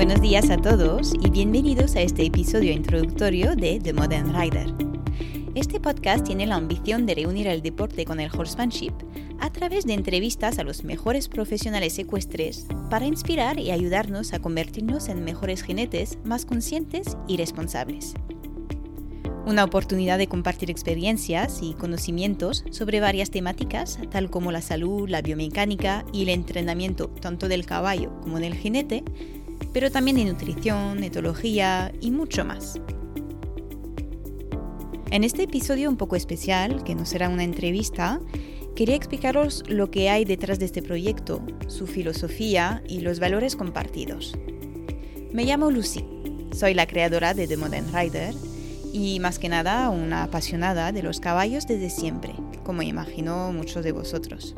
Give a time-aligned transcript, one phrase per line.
[0.00, 4.72] Buenos días a todos y bienvenidos a este episodio introductorio de The Modern Rider.
[5.54, 8.94] Este podcast tiene la ambición de reunir el deporte con el horsemanship
[9.40, 15.10] a través de entrevistas a los mejores profesionales ecuestres para inspirar y ayudarnos a convertirnos
[15.10, 18.14] en mejores jinetes más conscientes y responsables.
[19.44, 25.20] Una oportunidad de compartir experiencias y conocimientos sobre varias temáticas, tal como la salud, la
[25.22, 29.02] biomecánica y el entrenamiento tanto del caballo como del jinete,
[29.72, 32.80] pero también de nutrición, etología y mucho más.
[35.10, 38.20] En este episodio un poco especial, que no será una entrevista,
[38.76, 44.36] quería explicaros lo que hay detrás de este proyecto, su filosofía y los valores compartidos.
[45.32, 46.04] Me llamo Lucy,
[46.52, 48.34] soy la creadora de The Modern Rider
[48.92, 53.92] y más que nada una apasionada de los caballos desde siempre, como imagino muchos de
[53.92, 54.54] vosotros.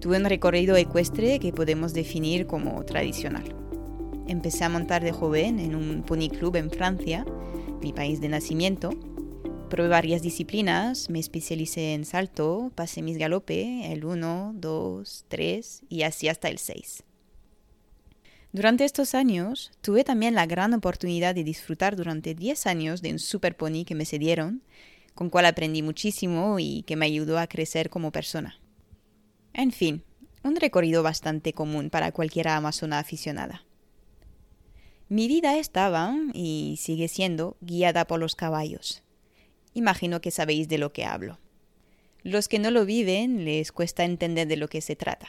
[0.00, 3.67] Tuve un recorrido ecuestre que podemos definir como tradicional.
[4.28, 7.24] Empecé a montar de joven en un pony club en Francia,
[7.80, 8.90] mi país de nacimiento.
[9.70, 16.02] Probé varias disciplinas, me especialicé en salto, pasé mis galope, el 1, 2, 3 y
[16.02, 17.04] así hasta el 6.
[18.52, 23.18] Durante estos años tuve también la gran oportunidad de disfrutar durante 10 años de un
[23.18, 24.62] super pony que me cedieron,
[25.14, 28.60] con cual aprendí muchísimo y que me ayudó a crecer como persona.
[29.54, 30.02] En fin,
[30.44, 33.64] un recorrido bastante común para cualquier amazona aficionada.
[35.10, 39.02] Mi vida estaba, y sigue siendo, guiada por los caballos.
[39.72, 41.38] Imagino que sabéis de lo que hablo.
[42.22, 45.28] Los que no lo viven les cuesta entender de lo que se trata.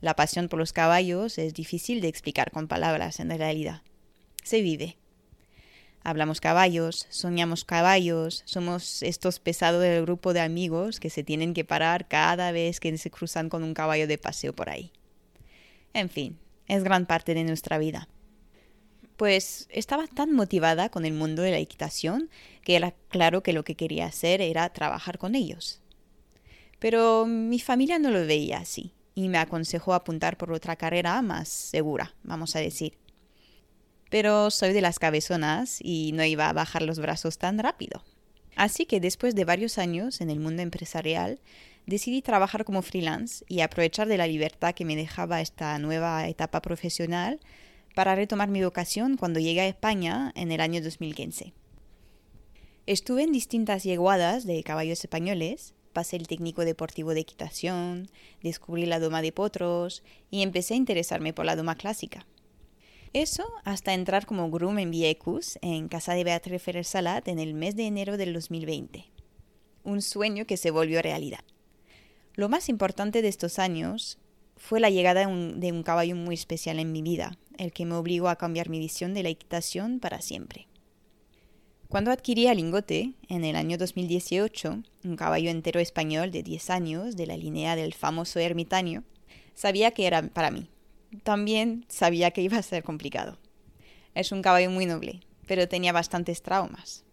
[0.00, 3.82] La pasión por los caballos es difícil de explicar con palabras en realidad.
[4.42, 4.96] Se vive.
[6.02, 11.64] Hablamos caballos, soñamos caballos, somos estos pesados del grupo de amigos que se tienen que
[11.64, 14.90] parar cada vez que se cruzan con un caballo de paseo por ahí.
[15.92, 18.08] En fin, es gran parte de nuestra vida.
[19.16, 22.30] Pues estaba tan motivada con el mundo de la equitación
[22.64, 25.80] que era claro que lo que quería hacer era trabajar con ellos.
[26.80, 31.48] Pero mi familia no lo veía así y me aconsejó apuntar por otra carrera más
[31.48, 32.98] segura, vamos a decir.
[34.10, 38.02] Pero soy de las cabezonas y no iba a bajar los brazos tan rápido.
[38.56, 41.40] Así que después de varios años en el mundo empresarial,
[41.86, 46.62] decidí trabajar como freelance y aprovechar de la libertad que me dejaba esta nueva etapa
[46.62, 47.40] profesional
[47.94, 51.52] para retomar mi vocación cuando llegué a España en el año 2015.
[52.86, 58.10] Estuve en distintas yeguadas de caballos españoles pasé el técnico deportivo de equitación,
[58.42, 62.26] descubrí la doma de potros y empecé a interesarme por la doma clásica.
[63.14, 67.54] Eso hasta entrar como groom en Viecus, en casa de Beatriz Ferrer Salat, en el
[67.54, 69.06] mes de enero del 2020.
[69.84, 71.44] Un sueño que se volvió realidad.
[72.34, 74.18] Lo más importante de estos años
[74.56, 77.86] fue la llegada de un, de un caballo muy especial en mi vida, el que
[77.86, 80.66] me obligó a cambiar mi visión de la equitación para siempre.
[81.88, 87.16] Cuando adquirí a Lingote, en el año 2018, un caballo entero español de 10 años
[87.16, 89.04] de la línea del famoso ermitaño,
[89.54, 90.68] sabía que era para mí.
[91.22, 93.38] También sabía que iba a ser complicado.
[94.14, 97.04] Es un caballo muy noble, pero tenía bastantes traumas.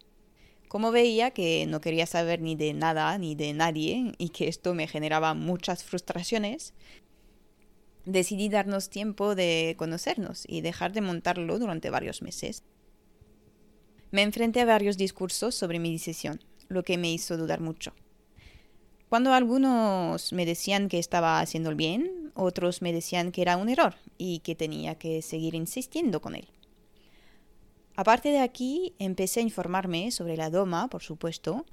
[0.68, 4.73] Como veía que no quería saber ni de nada ni de nadie y que esto
[4.73, 6.73] me generaba muchas frustraciones,
[8.06, 12.64] decidí darnos tiempo de conocernos y dejar de montarlo durante varios meses.
[14.12, 17.94] Me enfrenté a varios discursos sobre mi decisión, lo que me hizo dudar mucho.
[19.10, 23.70] Cuando algunos me decían que estaba haciendo el bien, otros me decían que era un
[23.70, 26.48] error y que tenía que seguir insistiendo con él.
[27.96, 31.66] Aparte de aquí, empecé a informarme sobre la doma, por supuesto,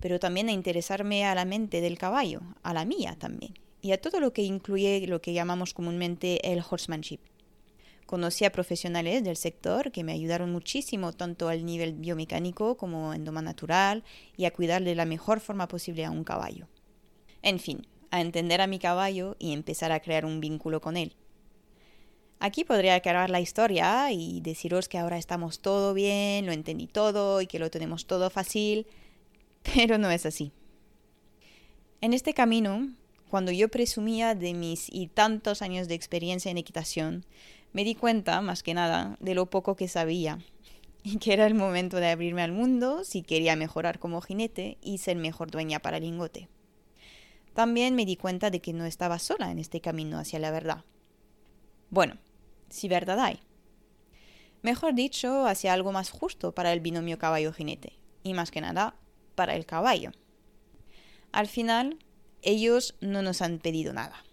[0.00, 4.00] pero también a interesarme a la mente del caballo, a la mía también, y a
[4.00, 7.18] todo lo que incluye lo que llamamos comúnmente el horsemanship.
[8.06, 13.24] Conocí a profesionales del sector que me ayudaron muchísimo tanto al nivel biomecánico como en
[13.24, 14.04] doma natural
[14.36, 16.68] y a cuidar de la mejor forma posible a un caballo.
[17.42, 21.16] En fin, a entender a mi caballo y empezar a crear un vínculo con él.
[22.38, 27.40] Aquí podría acabar la historia y deciros que ahora estamos todo bien, lo entendí todo
[27.40, 28.86] y que lo tenemos todo fácil,
[29.74, 30.52] pero no es así.
[32.00, 32.92] En este camino,
[33.32, 37.24] cuando yo presumía de mis y tantos años de experiencia en equitación,
[37.72, 40.38] me di cuenta, más que nada, de lo poco que sabía
[41.02, 44.98] y que era el momento de abrirme al mundo si quería mejorar como jinete y
[44.98, 46.50] ser mejor dueña para lingote.
[47.54, 50.84] También me di cuenta de que no estaba sola en este camino hacia la verdad.
[51.88, 52.18] Bueno,
[52.68, 53.40] si verdad hay.
[54.60, 57.94] Mejor dicho, hacia algo más justo para el binomio caballo-jinete,
[58.24, 58.94] y más que nada,
[59.34, 60.12] para el caballo.
[61.32, 61.96] Al final,
[62.42, 64.24] ellos no nos han pedido nada.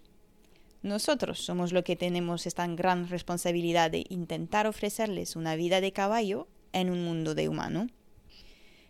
[0.82, 6.48] Nosotros somos los que tenemos esta gran responsabilidad de intentar ofrecerles una vida de caballo
[6.72, 7.88] en un mundo de humano.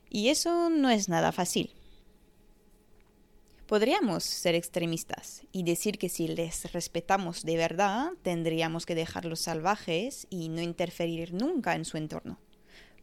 [0.10, 1.72] Y eso no es nada fácil.
[3.66, 10.26] Podríamos ser extremistas y decir que si les respetamos de verdad, tendríamos que dejarlos salvajes
[10.32, 12.40] y no interferir nunca en su entorno.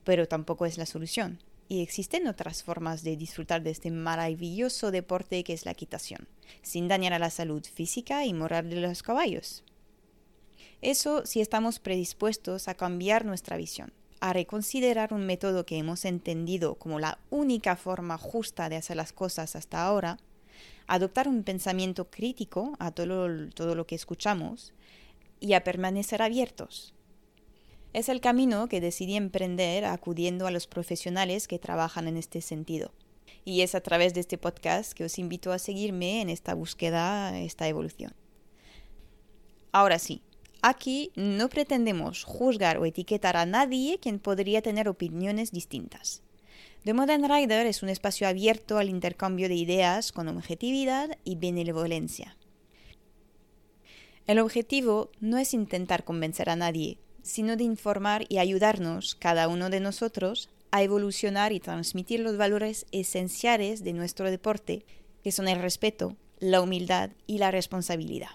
[0.02, 1.40] Pero tampoco es la solución.
[1.68, 6.28] Y existen otras formas de disfrutar de este maravilloso deporte que es la equitación,
[6.62, 9.64] sin dañar a la salud física y moral de los caballos.
[10.80, 16.76] Eso si estamos predispuestos a cambiar nuestra visión, a reconsiderar un método que hemos entendido
[16.76, 20.18] como la única forma justa de hacer las cosas hasta ahora,
[20.86, 24.72] adoptar un pensamiento crítico a todo, todo lo que escuchamos
[25.40, 26.94] y a permanecer abiertos,
[27.96, 32.92] es el camino que decidí emprender acudiendo a los profesionales que trabajan en este sentido.
[33.46, 37.40] Y es a través de este podcast que os invito a seguirme en esta búsqueda,
[37.40, 38.12] esta evolución.
[39.72, 40.20] Ahora sí,
[40.60, 46.22] aquí no pretendemos juzgar o etiquetar a nadie quien podría tener opiniones distintas.
[46.84, 52.36] The Modern Rider es un espacio abierto al intercambio de ideas con objetividad y benevolencia.
[54.26, 59.68] El objetivo no es intentar convencer a nadie, sino de informar y ayudarnos, cada uno
[59.68, 64.84] de nosotros, a evolucionar y transmitir los valores esenciales de nuestro deporte,
[65.24, 68.30] que son el respeto, la humildad y la responsabilidad.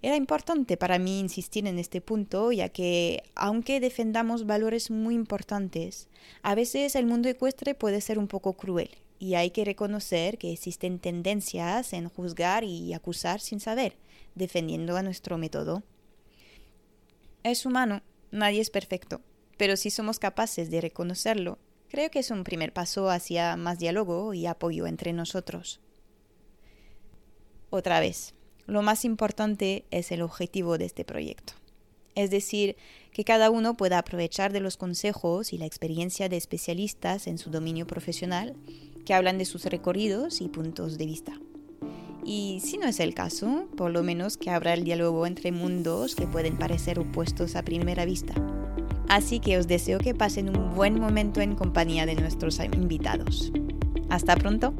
[0.00, 6.08] Era importante para mí insistir en este punto, ya que, aunque defendamos valores muy importantes,
[6.42, 10.50] a veces el mundo ecuestre puede ser un poco cruel y hay que reconocer que
[10.50, 13.96] existen tendencias en juzgar y acusar sin saber,
[14.34, 15.84] defendiendo a nuestro método.
[17.44, 19.20] Es humano, nadie es perfecto,
[19.56, 21.58] pero si somos capaces de reconocerlo,
[21.88, 25.80] creo que es un primer paso hacia más diálogo y apoyo entre nosotros.
[27.70, 28.34] Otra vez,
[28.66, 31.54] lo más importante es el objetivo de este proyecto.
[32.14, 32.76] Es decir,
[33.12, 37.50] que cada uno pueda aprovechar de los consejos y la experiencia de especialistas en su
[37.50, 38.54] dominio profesional
[39.04, 41.32] que hablan de sus recorridos y puntos de vista.
[42.24, 46.14] Y si no es el caso, por lo menos que habrá el diálogo entre mundos
[46.14, 48.34] que pueden parecer opuestos a primera vista.
[49.08, 53.52] Así que os deseo que pasen un buen momento en compañía de nuestros invitados.
[54.08, 54.74] Hasta pronto.